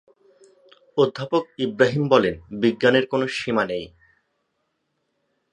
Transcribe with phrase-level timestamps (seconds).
[0.97, 3.85] অধ্যাপক ইব্রাহীম বলেন, বিজ্ঞানের কোনো সীমা নেই।